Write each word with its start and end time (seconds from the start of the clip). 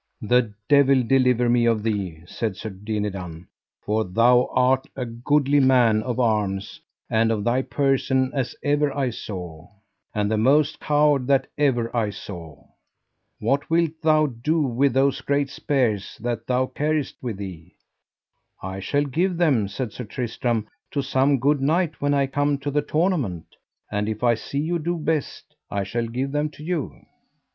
The 0.23 0.51
devil 0.67 1.03
deliver 1.03 1.47
me 1.47 1.65
of 1.67 1.83
thee, 1.83 2.23
said 2.25 2.55
Sir 2.57 2.71
Dinadan, 2.71 3.45
for 3.85 4.03
thou 4.03 4.49
art 4.51 4.87
as 4.97 5.09
goodly 5.23 5.59
a 5.59 5.61
man 5.61 6.01
of 6.01 6.19
arms 6.19 6.81
and 7.07 7.31
of 7.31 7.43
thy 7.43 7.61
person 7.61 8.31
as 8.33 8.55
ever 8.63 8.91
I 8.97 9.11
saw, 9.11 9.67
and 10.15 10.31
the 10.31 10.39
most 10.39 10.79
coward 10.79 11.27
that 11.27 11.45
ever 11.55 11.95
I 11.95 12.09
saw. 12.09 12.65
What 13.37 13.69
wilt 13.69 13.91
thou 14.01 14.25
do 14.25 14.59
with 14.63 14.93
those 14.93 15.21
great 15.21 15.51
spears 15.51 16.17
that 16.19 16.47
thou 16.47 16.65
carriest 16.65 17.17
with 17.21 17.37
thee? 17.37 17.75
I 18.59 18.79
shall 18.79 19.05
give 19.05 19.37
them, 19.37 19.67
said 19.67 19.93
Sir 19.93 20.05
Tristram, 20.05 20.67
to 20.89 21.03
some 21.03 21.37
good 21.37 21.61
knight 21.61 22.01
when 22.01 22.15
I 22.15 22.25
come 22.25 22.57
to 22.61 22.71
the 22.71 22.81
tournament; 22.81 23.55
and 23.91 24.09
if 24.09 24.23
I 24.23 24.33
see 24.33 24.61
you 24.61 24.79
do 24.79 24.97
best, 24.97 25.55
I 25.69 25.83
shall 25.83 26.07
give 26.07 26.31
them 26.31 26.49
to 26.49 26.63
you. 26.63 27.05